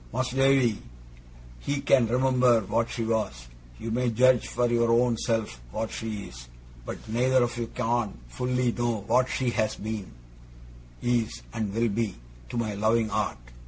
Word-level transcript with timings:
Mas'r 0.11 0.35
Davy, 0.35 0.79
he 1.59 1.79
can 1.81 2.07
remember 2.07 2.61
what 2.61 2.89
she 2.89 3.03
was; 3.03 3.47
you 3.79 3.91
may 3.91 4.09
judge 4.09 4.47
for 4.47 4.65
your 4.67 4.89
own 4.91 5.15
self 5.15 5.61
what 5.71 5.91
she 5.91 6.23
is; 6.23 6.47
but 6.87 6.97
neither 7.07 7.43
of 7.43 7.55
you 7.55 7.67
can't 7.67 8.17
fully 8.27 8.71
know 8.71 9.03
what 9.05 9.29
she 9.29 9.51
has 9.51 9.75
been, 9.75 10.11
is, 11.03 11.43
and 11.53 11.71
will 11.75 11.89
be, 11.89 12.15
to 12.49 12.57
my 12.57 12.73
loving 12.73 13.11
art. 13.11 13.37